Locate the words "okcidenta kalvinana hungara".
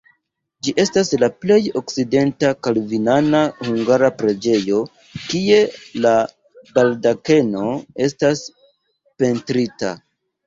1.79-4.09